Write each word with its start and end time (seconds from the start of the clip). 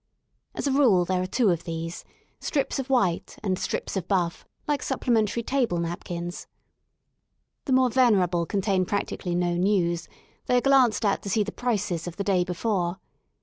As 0.55 0.65
a 0.65 0.71
rule 0.71 1.05
there 1.05 1.21
are 1.21 1.27
two 1.27 1.51
of 1.51 1.63
these, 1.65 2.03
strips 2.39 2.79
of 2.79 2.89
white, 2.89 3.37
and 3.43 3.59
strips 3.59 3.95
of 3.95 4.07
buff, 4.07 4.47
like 4.67 4.81
supplementary 4.81 5.43
table 5.43 5.77
napkins. 5.77 6.47
The 7.65 7.73
more 7.73 7.91
venerable 7.91 8.47
contain 8.47 8.83
practically 8.85 9.35
no 9.35 9.53
news; 9.53 10.07
they 10.47 10.57
are 10.57 10.61
glanced 10.61 11.05
at 11.05 11.21
to 11.21 11.29
see 11.29 11.43
the 11.43 11.51
Prices 11.51 12.07
of 12.07 12.15
the 12.15 12.23
day 12.23 12.43
before. 12.43 12.97